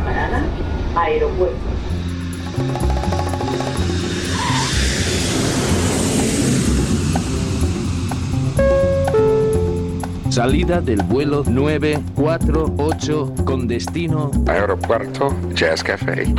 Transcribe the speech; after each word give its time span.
parada, 0.00 0.42
aeropuerto. 0.96 2.89
Salida 10.30 10.80
del 10.80 11.02
vuelo 11.02 11.42
948 11.44 13.34
con 13.44 13.66
destino 13.66 14.30
Aeropuerto 14.46 15.34
Jazz 15.54 15.82
Café. 15.82 16.32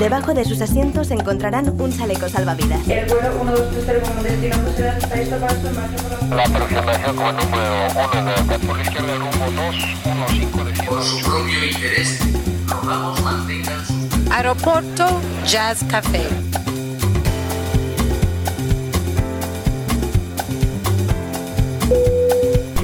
Debajo 0.00 0.34
de 0.34 0.44
sus 0.44 0.60
asientos 0.60 1.12
encontrarán 1.12 1.80
un 1.80 1.96
chaleco 1.96 2.28
salvavidas. 2.28 2.88
El 2.88 3.06
vuelo 3.06 3.44
1230 3.44 4.08
como 4.08 4.22
destino 4.24 4.56
está 4.98 5.14
listo 5.14 5.36
para 5.36 5.54
su 5.54 5.70
marcha 5.70 6.34
La 6.34 6.42
aproximación 6.42 7.16
como 7.16 7.32
número 7.32 7.86
1 8.12 8.24
de 8.48 8.58
por 8.66 8.76
la 8.76 8.82
izquierda 8.82 9.14
rumbo 9.14 9.44
215 9.62 10.64
de 10.64 10.72
Por 10.88 11.02
su 11.04 11.18
propio 11.20 11.64
interés, 11.66 12.20
rogamos 12.66 13.22
mantengan 13.22 13.86
su... 13.86 14.32
Aeropuerto 14.32 15.20
Jazz 15.46 15.84
Café. 15.84 16.26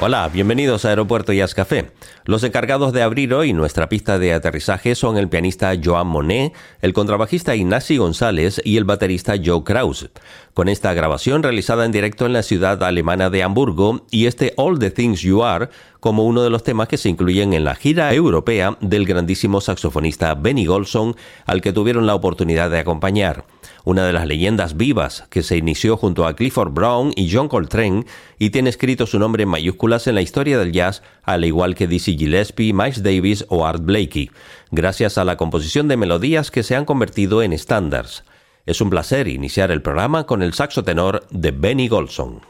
Hola, 0.00 0.28
bienvenidos 0.32 0.84
a 0.84 0.88
Aeropuerto 0.88 1.34
Jazz 1.34 1.54
Café. 1.54 1.90
Los 2.24 2.42
encargados 2.44 2.94
de 2.94 3.02
abrir 3.02 3.34
hoy 3.34 3.52
nuestra 3.52 3.90
pista 3.90 4.18
de 4.18 4.32
aterrizaje 4.32 4.94
son 4.94 5.18
el 5.18 5.28
pianista 5.28 5.72
Joan 5.82 6.06
Monet, 6.06 6.54
el 6.80 6.94
contrabajista 6.94 7.54
Ignasi 7.54 7.98
González 7.98 8.60
y 8.64 8.78
el 8.78 8.84
baterista 8.84 9.34
Joe 9.42 9.64
Kraus. 9.64 10.08
Con 10.54 10.70
esta 10.70 10.94
grabación 10.94 11.42
realizada 11.42 11.84
en 11.84 11.92
directo 11.92 12.24
en 12.24 12.32
la 12.32 12.42
ciudad 12.42 12.82
alemana 12.82 13.28
de 13.28 13.42
Hamburgo 13.42 14.06
y 14.10 14.26
este 14.26 14.54
All 14.56 14.78
the 14.78 14.90
Things 14.90 15.20
You 15.20 15.44
Are 15.44 15.68
como 16.02 16.24
uno 16.26 16.42
de 16.42 16.50
los 16.50 16.64
temas 16.64 16.88
que 16.88 16.96
se 16.96 17.08
incluyen 17.08 17.52
en 17.52 17.62
la 17.62 17.76
gira 17.76 18.12
europea 18.12 18.76
del 18.80 19.06
grandísimo 19.06 19.60
saxofonista 19.60 20.34
Benny 20.34 20.66
Golson, 20.66 21.14
al 21.46 21.60
que 21.60 21.72
tuvieron 21.72 22.08
la 22.08 22.16
oportunidad 22.16 22.70
de 22.70 22.80
acompañar 22.80 23.44
una 23.84 24.04
de 24.04 24.12
las 24.12 24.26
leyendas 24.26 24.76
vivas 24.76 25.22
que 25.30 25.44
se 25.44 25.56
inició 25.56 25.96
junto 25.96 26.26
a 26.26 26.34
Clifford 26.34 26.72
Brown 26.72 27.12
y 27.14 27.32
John 27.32 27.46
Coltrane 27.46 28.04
y 28.36 28.50
tiene 28.50 28.70
escrito 28.70 29.06
su 29.06 29.20
nombre 29.20 29.44
en 29.44 29.50
mayúsculas 29.50 30.08
en 30.08 30.16
la 30.16 30.22
historia 30.22 30.58
del 30.58 30.72
jazz, 30.72 31.04
al 31.22 31.44
igual 31.44 31.76
que 31.76 31.86
Dizzy 31.86 32.18
Gillespie, 32.18 32.72
Miles 32.72 33.04
Davis 33.04 33.44
o 33.48 33.64
Art 33.64 33.84
Blakey, 33.84 34.32
gracias 34.72 35.18
a 35.18 35.24
la 35.24 35.36
composición 35.36 35.86
de 35.86 35.96
melodías 35.96 36.50
que 36.50 36.64
se 36.64 36.74
han 36.74 36.84
convertido 36.84 37.44
en 37.44 37.52
estándares. 37.52 38.24
Es 38.66 38.80
un 38.80 38.90
placer 38.90 39.28
iniciar 39.28 39.70
el 39.70 39.82
programa 39.82 40.26
con 40.26 40.42
el 40.42 40.52
saxo 40.52 40.82
tenor 40.82 41.28
de 41.30 41.52
Benny 41.52 41.86
Golson. 41.86 42.40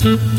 Mm-hmm. 0.00 0.38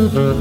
Mm-hmm. 0.00 0.40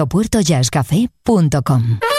aeropuertojazzcafé.com 0.00 2.09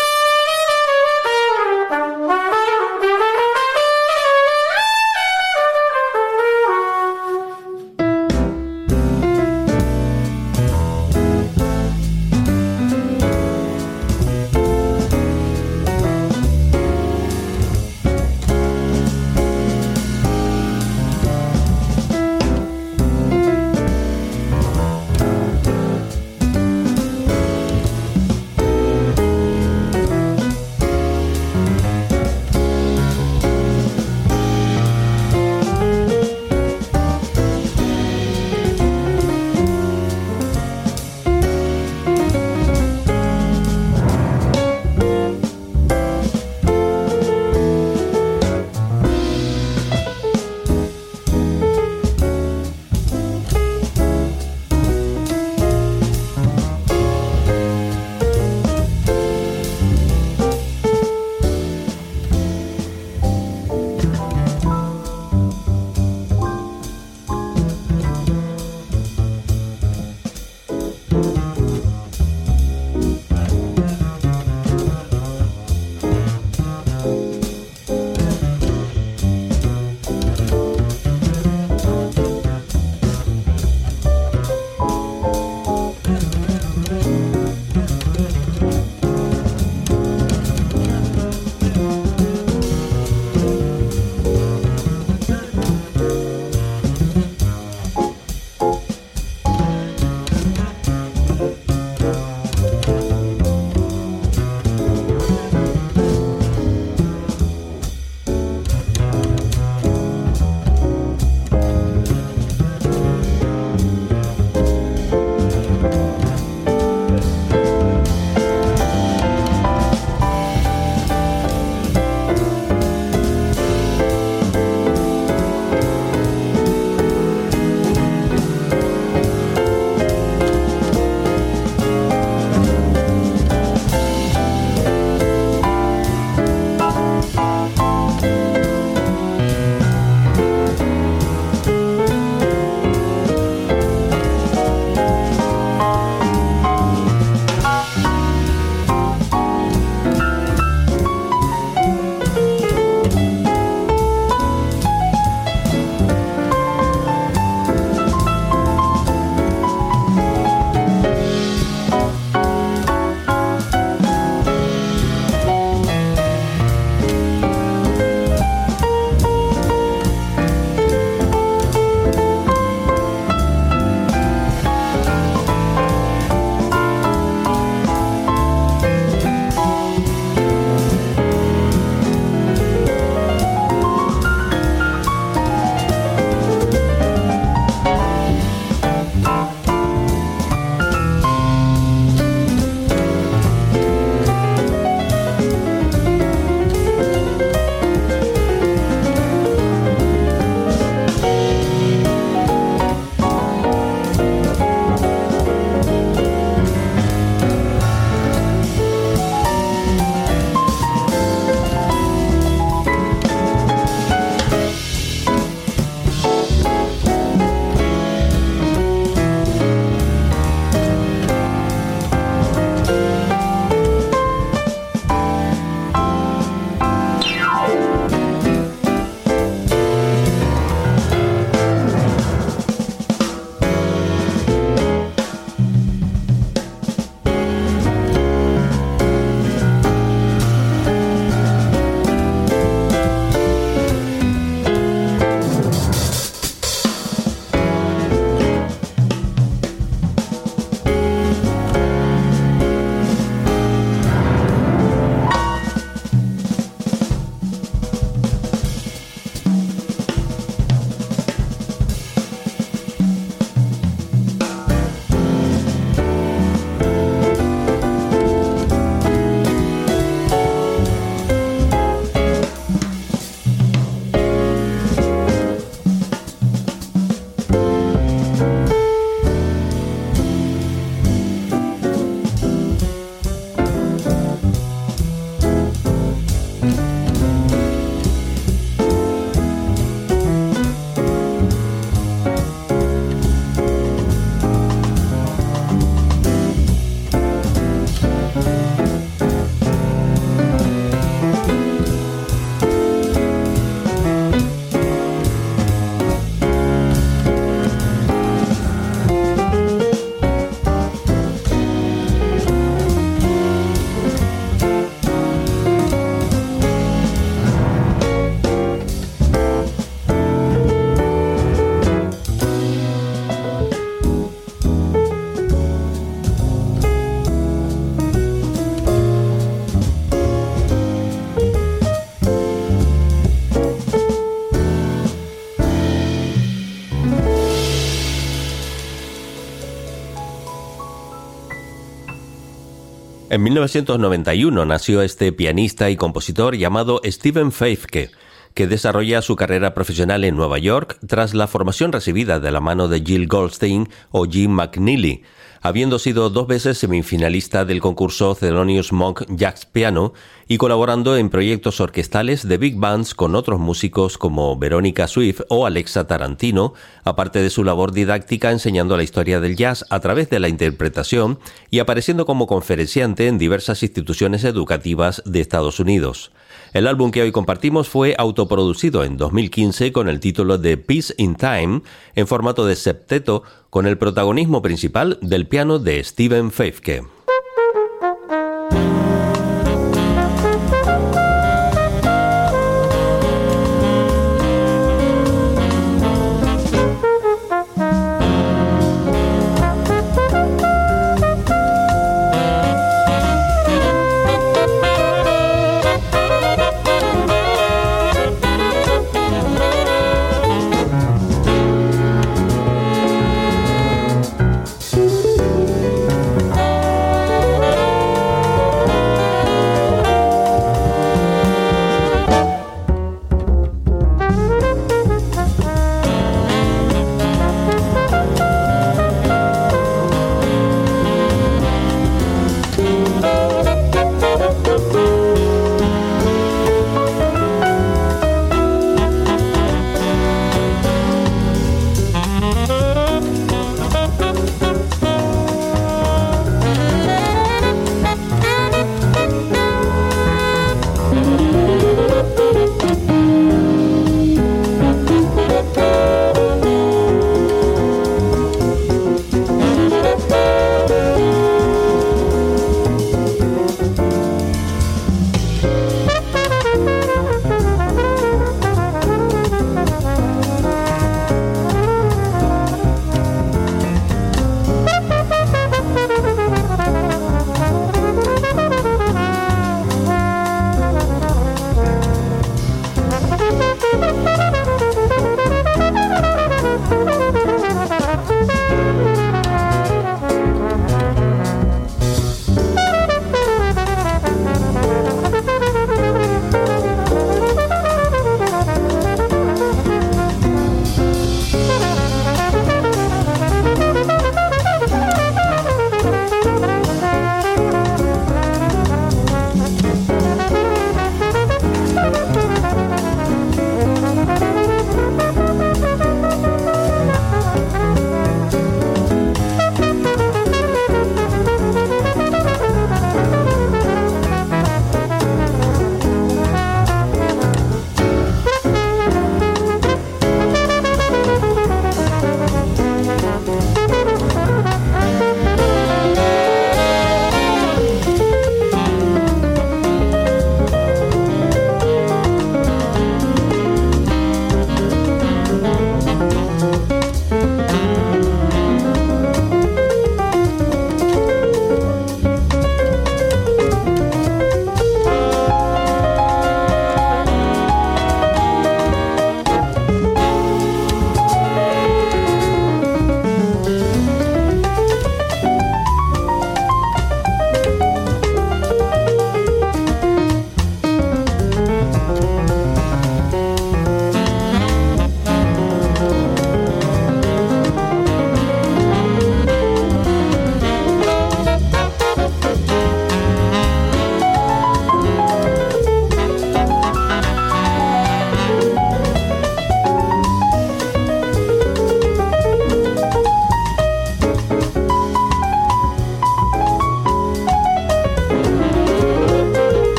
En 343.42 343.46
1991 343.46 344.66
nació 344.68 345.02
este 345.02 345.34
pianista 345.34 345.90
y 345.90 345.96
compositor 345.96 346.56
llamado 346.56 347.02
Steven 347.04 347.52
Feifke, 347.52 348.12
que 348.54 348.68
desarrolla 348.68 349.24
su 349.24 349.36
carrera 349.36 349.74
profesional 349.74 350.24
en 350.26 350.36
Nueva 350.36 350.60
York 350.60 351.00
tras 351.08 351.34
la 351.34 351.48
formación 351.48 351.92
recibida 351.92 352.40
de 352.40 352.52
la 352.52 352.60
mano 352.60 352.88
de 352.88 353.02
Jill 353.02 353.28
Goldstein 353.28 353.90
o 354.12 354.26
Jim 354.26 354.52
McNeely, 354.52 355.24
habiendo 355.62 356.00
sido 356.00 356.30
dos 356.30 356.48
veces 356.48 356.80
semifinalista 356.80 357.66
del 357.66 357.80
concurso 357.80 358.36
Thelonious 358.36 358.92
Monk 358.92 359.24
Jazz 359.30 359.66
Piano 359.66 360.14
y 360.48 360.58
colaborando 360.58 361.16
en 361.16 361.30
proyectos 361.30 361.80
orquestales 361.80 362.48
de 362.48 362.58
big 362.58 362.76
bands 362.78 363.14
con 363.14 363.36
otros 363.36 363.60
músicos 363.60 364.18
como 364.18 364.58
Verónica 364.58 365.08
Swift 365.08 365.42
o 365.50 365.66
Alexa 365.66 366.08
Tarantino, 366.08 366.74
aparte 367.04 367.42
de 367.42 367.50
su 367.50 367.64
labor 367.64 367.94
didáctica 367.94 368.52
enseñando 368.52 368.98
la 368.98 369.04
historia 369.04 369.40
del 369.40 369.56
jazz 369.56 369.86
a 369.90 370.00
través 370.00 370.30
de 370.30 370.40
la 370.40 370.50
interpretación 370.50 371.40
y 371.70 371.80
apareciendo 371.80 372.26
como 372.26 372.48
conferenciante 372.48 373.28
en 373.28 373.38
diversas 373.38 373.84
instituciones 373.84 374.44
educativas 374.44 375.22
de 375.26 375.42
Estados 375.42 375.80
Unidos. 375.80 376.32
El 376.74 376.88
álbum 376.88 377.12
que 377.12 377.22
hoy 377.22 377.34
compartimos 377.34 377.90
fue 377.90 378.16
autoproducido 378.18 379.04
en 379.04 379.18
2015 379.18 379.92
con 379.92 380.08
el 380.08 380.22
título 380.22 380.58
de 380.58 380.78
Peace 380.78 381.14
in 381.18 381.36
Time 381.36 381.82
en 382.16 382.28
formato 382.28 382.66
de 382.66 382.78
septeto 382.78 383.44
con 383.70 383.88
el 383.88 383.98
protagonismo 383.98 384.62
principal 384.62 385.18
del 385.22 385.48
piano 385.48 385.80
de 385.80 386.02
Steven 386.02 386.50
Feifke. 386.50 387.04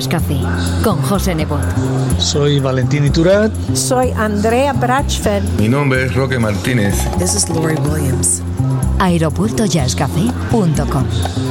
Café 0.00 0.38
con 0.82 0.96
José 1.02 1.34
Nebot. 1.34 1.60
Soy 2.18 2.60
Valentín 2.60 3.04
Iturat. 3.04 3.52
Soy 3.74 4.10
Andrea 4.16 4.72
Brachfeld. 4.72 5.60
Mi 5.60 5.68
nombre 5.68 6.06
es 6.06 6.14
Roque 6.14 6.38
Martínez. 6.38 6.94
This 7.18 7.34
is 7.34 7.46
Lori 7.50 7.74
Williams. 7.76 8.40
aeropuertojazzcafé.com 8.98 11.04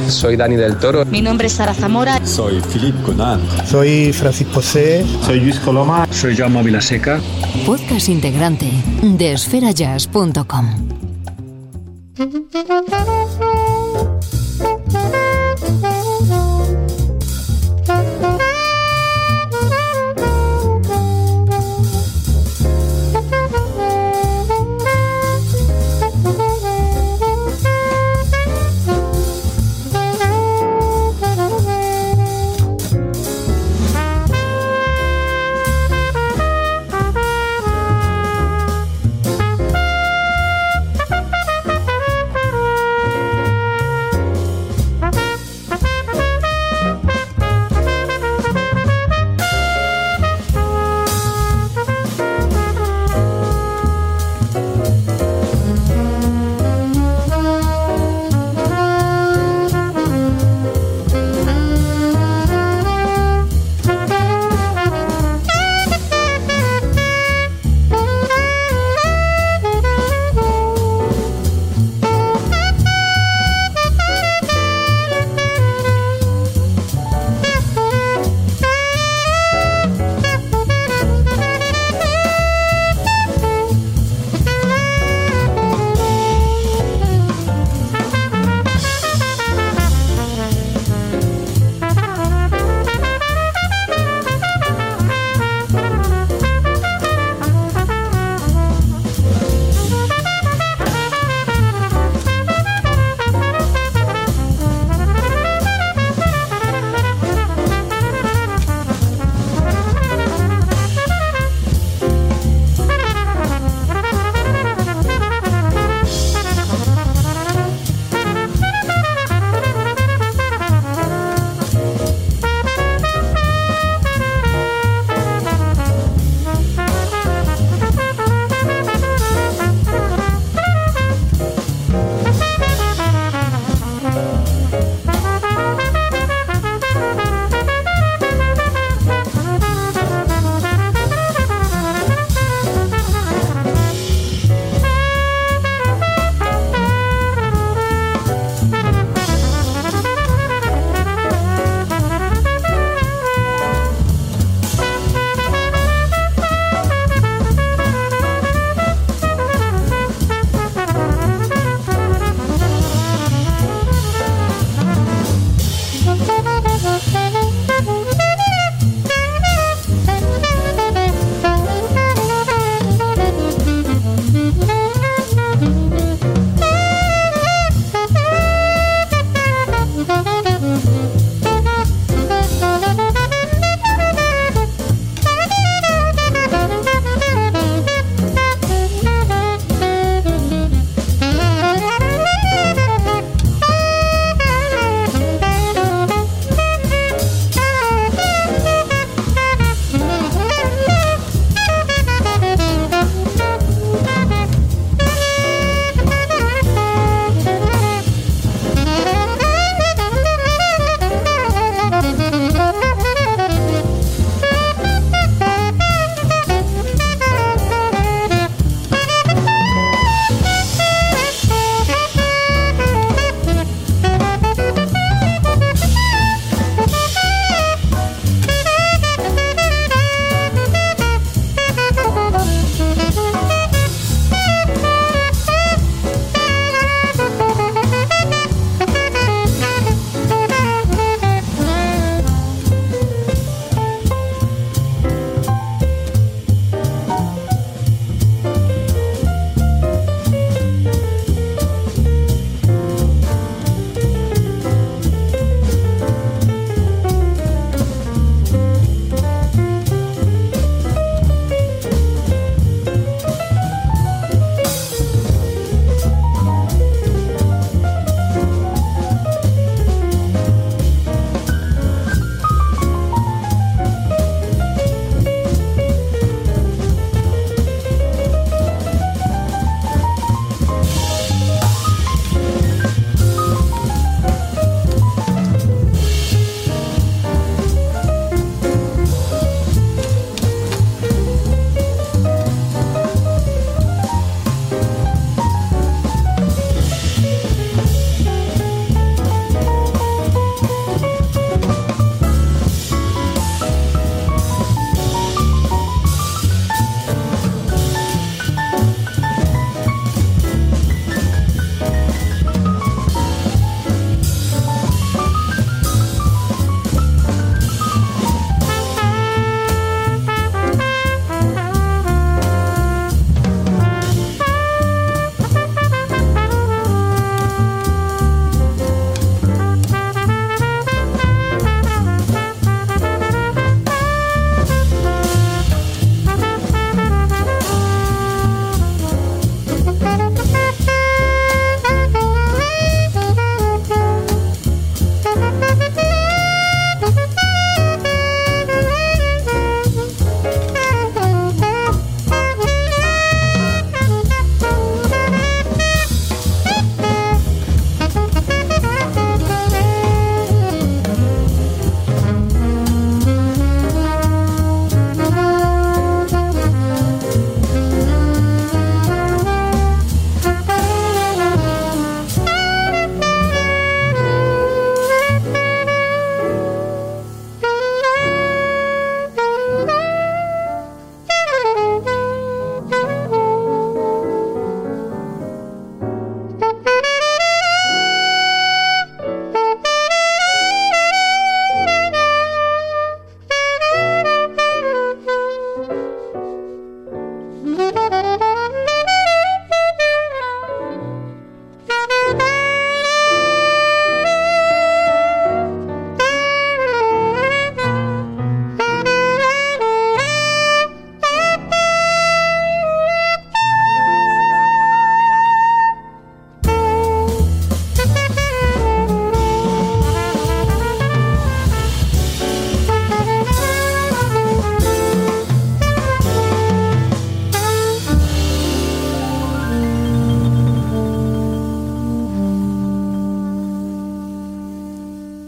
Soy 0.08 0.34
Dani 0.36 0.56
del 0.56 0.76
Toro. 0.78 1.04
Mi 1.04 1.22
nombre 1.22 1.46
es 1.46 1.52
Sara 1.52 1.72
Zamora. 1.72 2.18
Soy 2.26 2.60
Philippe 2.60 3.00
Conan. 3.02 3.40
Soy 3.64 4.12
Francisco 4.12 4.60
C. 4.60 5.06
Soy 5.24 5.38
Luis 5.40 5.60
Coloma. 5.60 6.08
Soy 6.10 6.34
Jaume 6.36 6.64
Vilaseca. 6.64 7.20
Podcast 7.64 8.08
integrante 8.08 8.72
de 9.02 9.32
esferajazz.com. 9.34 10.66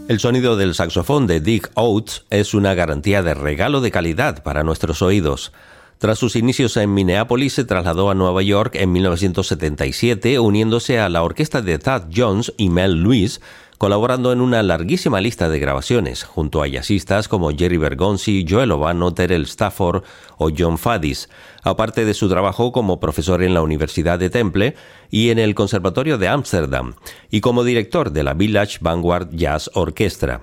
El 0.07 0.19
sonido 0.19 0.55
del 0.55 0.75
saxofón 0.75 1.25
de 1.25 1.39
Dick 1.39 1.71
Oates 1.73 2.25
es 2.29 2.53
una 2.53 2.75
garantía 2.75 3.23
de 3.23 3.33
regalo 3.33 3.81
de 3.81 3.89
calidad 3.89 4.43
para 4.43 4.63
nuestros 4.63 5.01
oídos. 5.01 5.51
Tras 5.97 6.19
sus 6.19 6.35
inicios 6.35 6.77
en 6.77 6.93
Minneapolis 6.93 7.53
se 7.53 7.63
trasladó 7.63 8.11
a 8.11 8.13
Nueva 8.13 8.43
York 8.43 8.75
en 8.75 8.91
1977 8.91 10.37
uniéndose 10.37 10.99
a 10.99 11.09
la 11.09 11.23
orquesta 11.23 11.63
de 11.63 11.79
Thad 11.79 12.03
Jones 12.15 12.53
y 12.55 12.69
Mel 12.69 13.01
Lewis, 13.01 13.41
colaborando 13.77 14.31
en 14.31 14.41
una 14.41 14.63
larguísima 14.63 15.21
lista 15.21 15.49
de 15.49 15.59
grabaciones, 15.59 16.23
junto 16.23 16.61
a 16.61 16.67
jazzistas 16.67 17.27
como 17.27 17.51
Jerry 17.51 17.77
Bergonzi, 17.77 18.45
Joel 18.47 18.71
Obano, 18.71 19.13
Terrell 19.13 19.43
Stafford 19.43 20.03
o 20.37 20.49
John 20.55 20.77
Fadis, 20.77 21.29
aparte 21.63 22.05
de 22.05 22.13
su 22.13 22.29
trabajo 22.29 22.71
como 22.71 22.99
profesor 22.99 23.43
en 23.43 23.53
la 23.53 23.61
Universidad 23.61 24.19
de 24.19 24.29
Temple 24.29 24.75
y 25.09 25.29
en 25.29 25.39
el 25.39 25.55
Conservatorio 25.55 26.17
de 26.17 26.27
Ámsterdam, 26.27 26.95
y 27.29 27.41
como 27.41 27.63
director 27.63 28.11
de 28.11 28.23
la 28.23 28.33
Village 28.33 28.77
Vanguard 28.81 29.29
Jazz 29.31 29.69
Orchestra. 29.73 30.41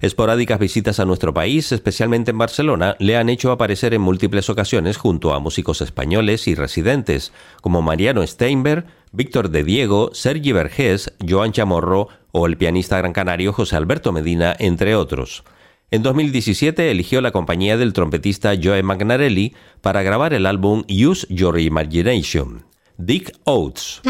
Esporádicas 0.00 0.58
visitas 0.58 0.98
a 0.98 1.04
nuestro 1.04 1.32
país, 1.32 1.70
especialmente 1.70 2.32
en 2.32 2.38
Barcelona, 2.38 2.96
le 2.98 3.16
han 3.16 3.28
hecho 3.28 3.52
aparecer 3.52 3.94
en 3.94 4.00
múltiples 4.00 4.50
ocasiones 4.50 4.96
junto 4.96 5.32
a 5.32 5.38
músicos 5.38 5.80
españoles 5.80 6.48
y 6.48 6.54
residentes, 6.54 7.32
como 7.60 7.82
Mariano 7.82 8.26
Steinberg, 8.26 8.84
Víctor 9.12 9.50
de 9.50 9.62
Diego, 9.62 10.10
Sergi 10.14 10.52
Vergés, 10.52 11.12
Joan 11.26 11.52
Chamorro 11.52 12.08
o 12.32 12.46
el 12.46 12.56
pianista 12.56 12.96
gran 12.98 13.12
canario 13.12 13.52
José 13.52 13.76
Alberto 13.76 14.10
Medina, 14.10 14.56
entre 14.58 14.96
otros. 14.96 15.44
En 15.90 16.02
2017 16.02 16.90
eligió 16.90 17.20
la 17.20 17.32
compañía 17.32 17.76
del 17.76 17.92
trompetista 17.92 18.54
Joe 18.60 18.82
Magnarelli 18.82 19.54
para 19.82 20.02
grabar 20.02 20.32
el 20.32 20.46
álbum 20.46 20.84
Use 20.88 21.26
Your 21.28 21.60
Imagination. 21.60 22.64
Dick 22.96 23.32
Oates. 23.44 24.00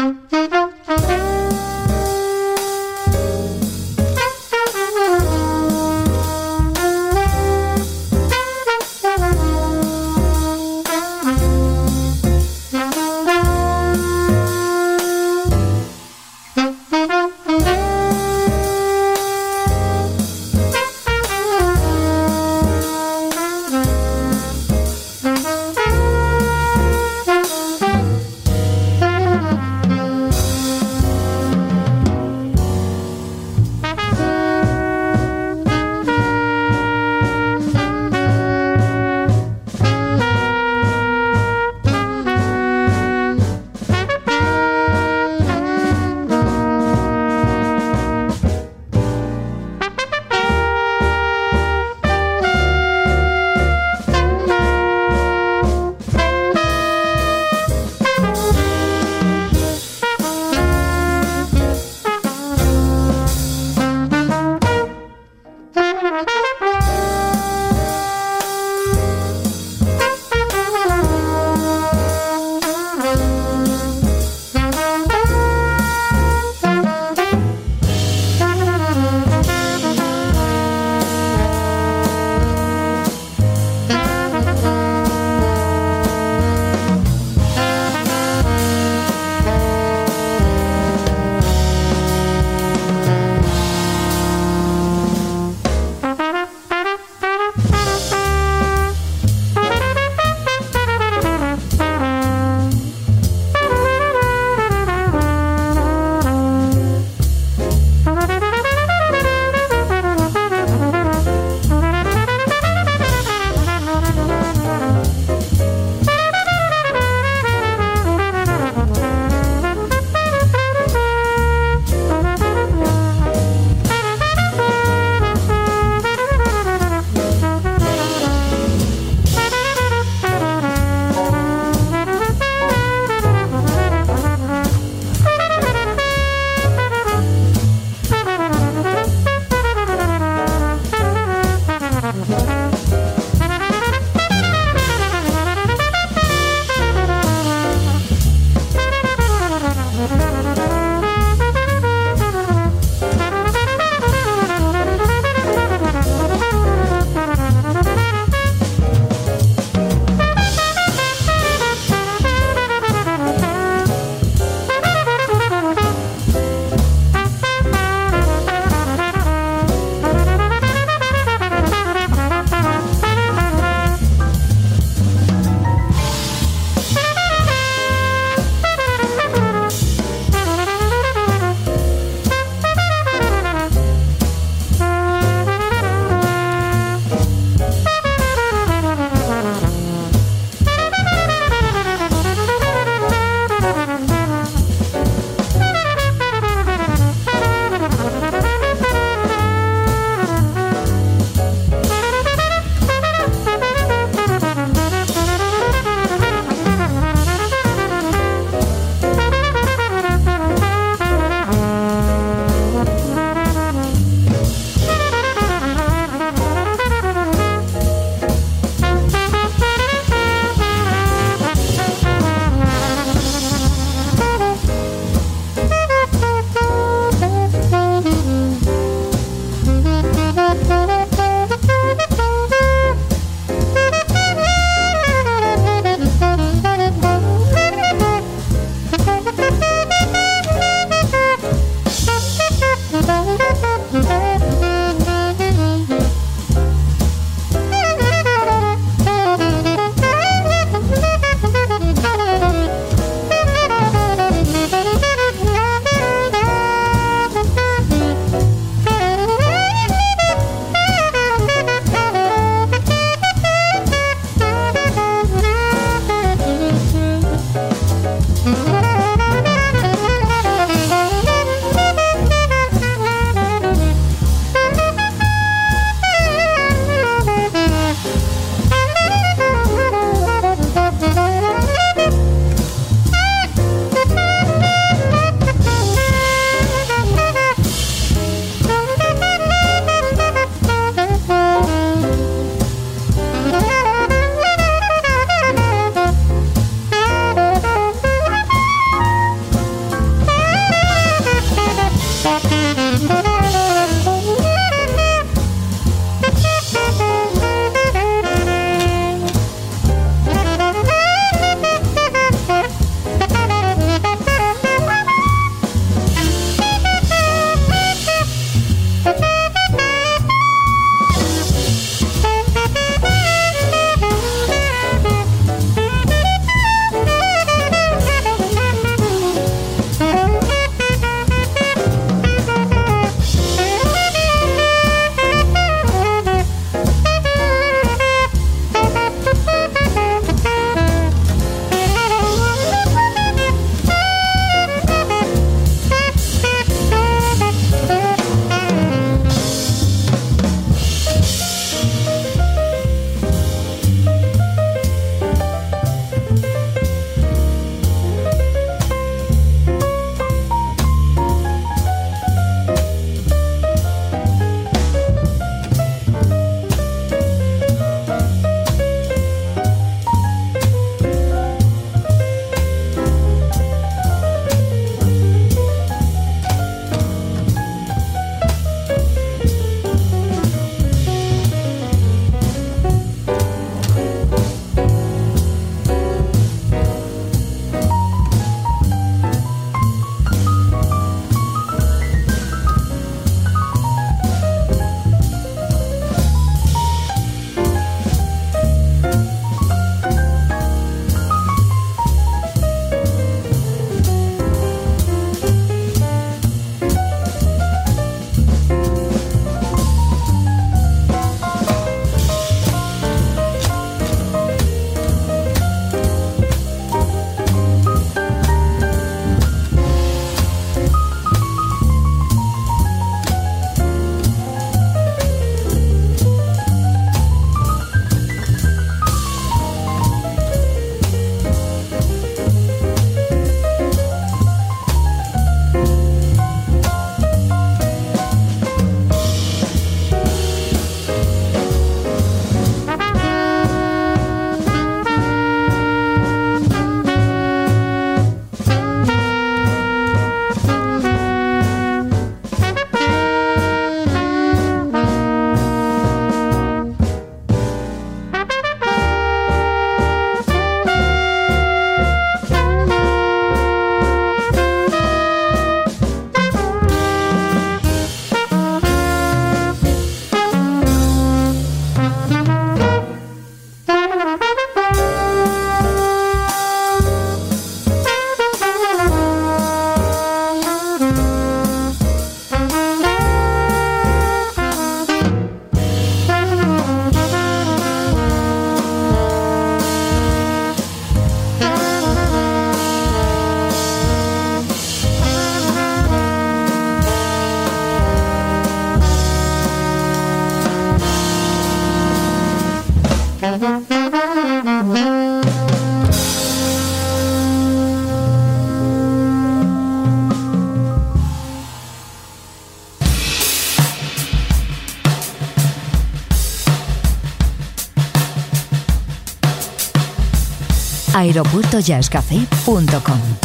aeropuertojazzcafé.com. 521.33 523.42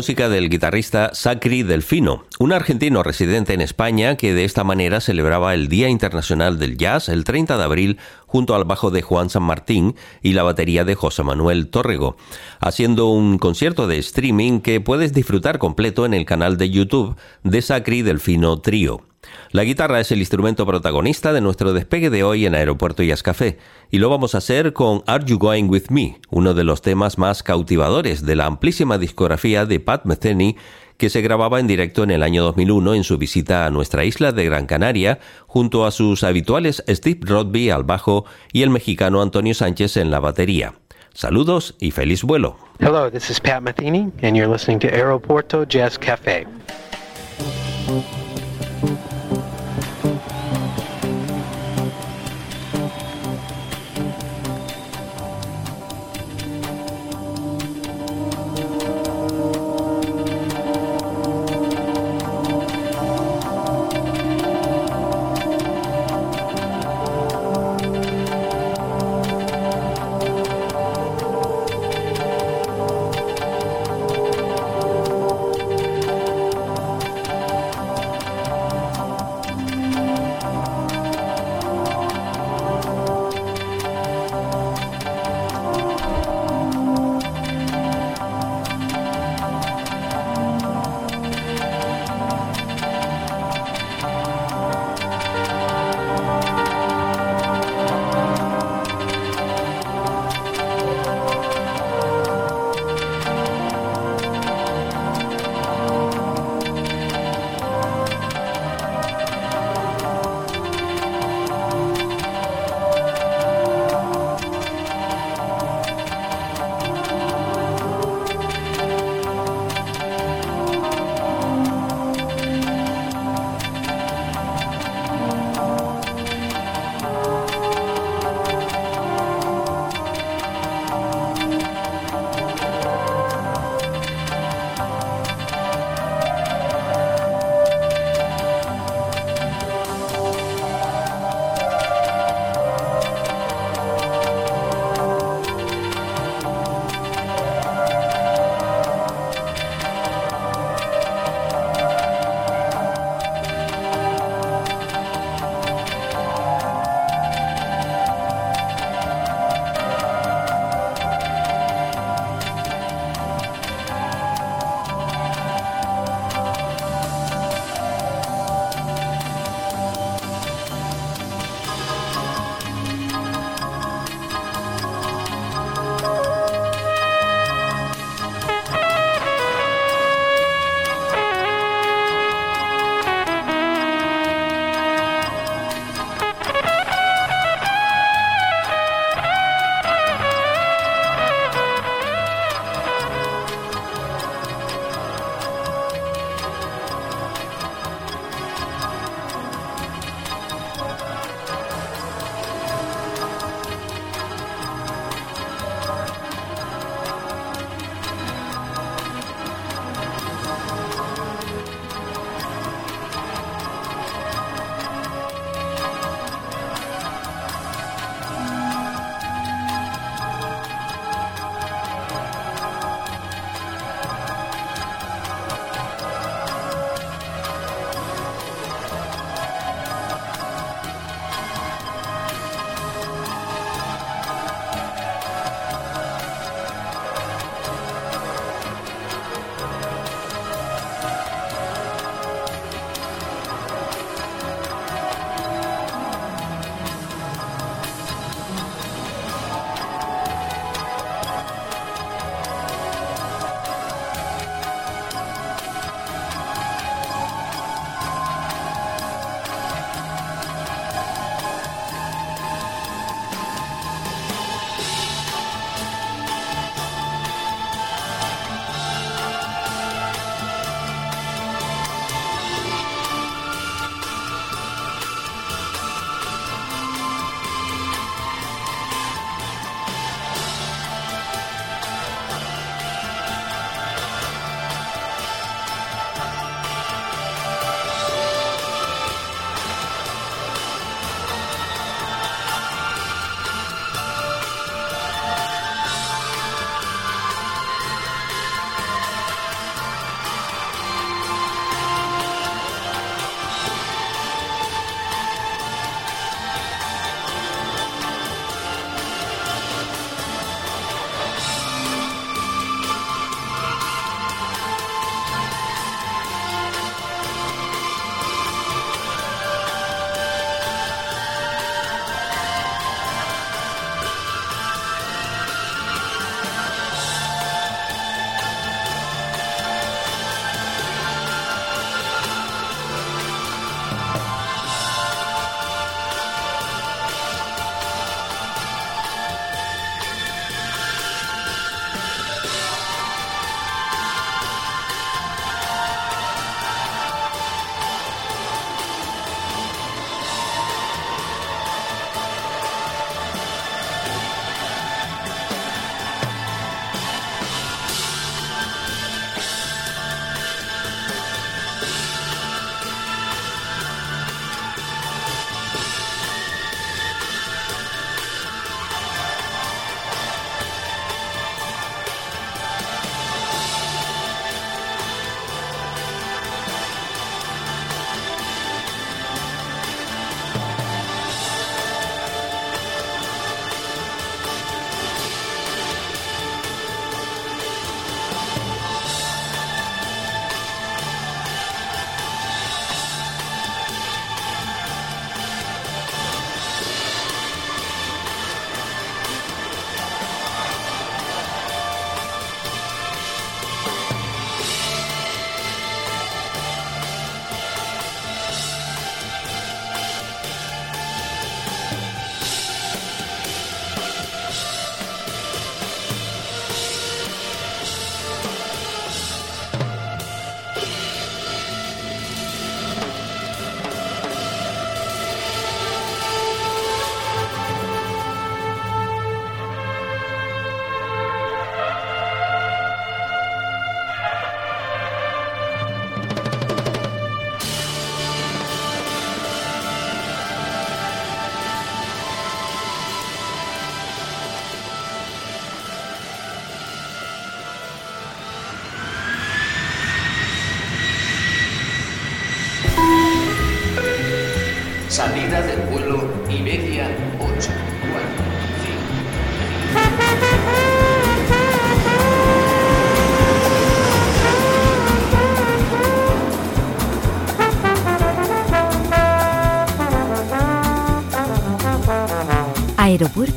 música 0.00 0.30
del 0.30 0.48
guitarrista 0.48 1.10
Sacri 1.12 1.62
Delfino, 1.62 2.24
un 2.38 2.54
argentino 2.54 3.02
residente 3.02 3.52
en 3.52 3.60
España 3.60 4.16
que 4.16 4.32
de 4.32 4.46
esta 4.46 4.64
manera 4.64 5.02
celebraba 5.02 5.52
el 5.52 5.68
Día 5.68 5.90
Internacional 5.90 6.58
del 6.58 6.78
Jazz 6.78 7.10
el 7.10 7.22
30 7.24 7.58
de 7.58 7.64
abril 7.64 7.98
junto 8.26 8.54
al 8.54 8.64
bajo 8.64 8.90
de 8.90 9.02
Juan 9.02 9.28
San 9.28 9.42
Martín 9.42 9.96
y 10.22 10.32
la 10.32 10.42
batería 10.42 10.86
de 10.86 10.94
José 10.94 11.22
Manuel 11.22 11.68
Tórrego, 11.68 12.16
haciendo 12.60 13.08
un 13.08 13.36
concierto 13.36 13.86
de 13.86 13.98
streaming 13.98 14.60
que 14.60 14.80
puedes 14.80 15.12
disfrutar 15.12 15.58
completo 15.58 16.06
en 16.06 16.14
el 16.14 16.24
canal 16.24 16.56
de 16.56 16.70
YouTube 16.70 17.16
de 17.44 17.60
Sacri 17.60 18.00
Delfino 18.00 18.58
Trío. 18.58 19.09
La 19.52 19.64
guitarra 19.64 20.00
es 20.00 20.12
el 20.12 20.20
instrumento 20.20 20.66
protagonista 20.66 21.32
de 21.32 21.40
nuestro 21.40 21.72
despegue 21.72 22.10
de 22.10 22.22
hoy 22.22 22.46
en 22.46 22.54
Aeropuerto 22.54 23.02
Jazz 23.02 23.22
Café, 23.22 23.58
y 23.90 23.98
lo 23.98 24.08
vamos 24.08 24.34
a 24.34 24.38
hacer 24.38 24.72
con 24.72 25.02
Are 25.06 25.24
You 25.24 25.38
Going 25.38 25.68
With 25.68 25.90
Me, 25.90 26.20
uno 26.30 26.54
de 26.54 26.64
los 26.64 26.82
temas 26.82 27.18
más 27.18 27.42
cautivadores 27.42 28.24
de 28.24 28.36
la 28.36 28.46
amplísima 28.46 28.98
discografía 28.98 29.66
de 29.66 29.80
Pat 29.80 30.04
Metheny 30.04 30.56
que 31.00 31.08
se 31.08 31.22
grababa 31.22 31.58
en 31.58 31.66
directo 31.66 32.04
en 32.04 32.10
el 32.10 32.22
año 32.22 32.44
2001 32.44 32.94
en 32.94 33.04
su 33.04 33.16
visita 33.16 33.64
a 33.64 33.70
nuestra 33.70 34.04
isla 34.04 34.32
de 34.32 34.44
Gran 34.44 34.66
Canaria, 34.66 35.18
junto 35.46 35.86
a 35.86 35.92
sus 35.92 36.22
habituales 36.22 36.84
Steve 36.86 37.20
Rodby 37.22 37.70
al 37.70 37.84
bajo 37.84 38.26
y 38.52 38.62
el 38.62 38.68
mexicano 38.68 39.22
Antonio 39.22 39.54
Sánchez 39.54 39.96
en 39.96 40.10
la 40.10 40.20
batería. 40.20 40.74
Saludos 41.14 41.74
y 41.80 41.90
feliz 41.90 42.22
vuelo. 42.22 42.58
Hello, 42.78 43.10
this 43.10 43.30
is 43.30 43.40
Pat 43.40 43.62
Metheny 43.62 44.12
and 44.22 44.36
you're 44.36 44.46
listening 44.46 44.78
to 44.78 44.88
Aeropuerto 44.88 45.64
Jazz 45.64 45.98